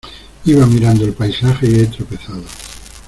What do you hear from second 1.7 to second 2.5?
he tropezado.